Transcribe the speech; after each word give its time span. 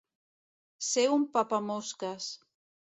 Ser 0.87 1.05
un 1.19 1.29
papamosques. 1.37 2.35